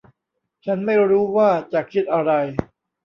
[0.65, 2.31] ฉันไม่รู้ว่าจะคิดอะไร